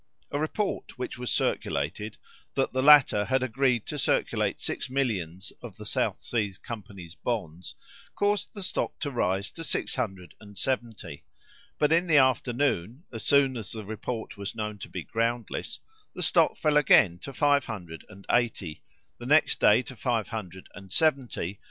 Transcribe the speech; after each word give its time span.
A 0.31 0.39
report 0.39 0.97
which 0.97 1.19
was 1.19 1.31
circulated, 1.31 2.17
that 2.55 2.73
the 2.73 2.81
latter 2.81 3.23
had 3.25 3.43
agreed 3.43 3.85
to 3.85 3.99
circulate 3.99 4.59
six 4.59 4.89
millions 4.89 5.53
of 5.61 5.77
the 5.77 5.85
South 5.85 6.23
Sea 6.23 6.53
company's 6.63 7.13
bonds, 7.13 7.75
caused 8.15 8.51
the 8.55 8.63
stock 8.63 8.97
to 9.01 9.11
rise 9.11 9.51
to 9.51 9.63
six 9.63 9.93
hundred 9.93 10.33
and 10.39 10.57
seventy; 10.57 11.23
but 11.77 11.91
in 11.91 12.07
the 12.07 12.17
afternoon, 12.17 13.03
as 13.11 13.21
soon 13.21 13.55
as 13.55 13.71
the 13.73 13.85
report 13.85 14.37
was 14.37 14.55
known 14.55 14.79
to 14.79 14.89
be 14.89 15.03
groundless, 15.03 15.79
the 16.15 16.23
stock 16.23 16.57
fell 16.57 16.77
again 16.77 17.19
to 17.19 17.31
five 17.31 17.65
hundred 17.65 18.03
and 18.09 18.25
eighty; 18.31 18.81
the 19.19 19.27
next 19.27 19.59
day 19.59 19.83
to 19.83 19.95
five 19.95 20.29
hundred 20.29 20.67
and 20.73 20.91
seventy, 20.91 20.99
and 20.99 20.99
so 20.99 21.09
gradually 21.11 21.29
to 21.29 21.29
four 21.29 21.43
hundred. 21.43 21.57